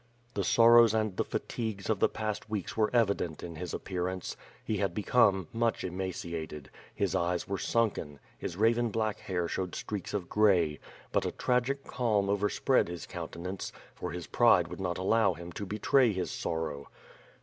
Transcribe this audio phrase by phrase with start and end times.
[0.33, 4.35] The sorrows and the fatigues of the past weeks were evi dent in his appearance.
[4.65, 10.15] He had become much emaciated; his eyes were sunken; his raven black hair showed streaks
[10.15, 10.79] of gray;
[11.11, 15.67] but a tragic calm overspred his countenance, for his pride would not allow him to
[15.67, 16.87] betray his sorrow.